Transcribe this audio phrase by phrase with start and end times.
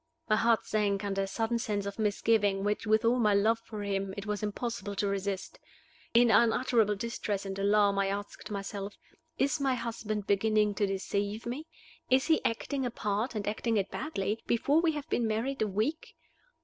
[0.27, 3.83] My heart sank under a sudden sense of misgiving which, with all my love for
[3.83, 5.59] him, it was impossible to resist.
[6.15, 8.97] In unutterable distress and alarm I asked myself,
[9.37, 11.67] "Is my husband beginning to deceive me?
[12.09, 15.67] is he acting a part, and acting it badly, before we have been married a
[15.67, 16.15] week?"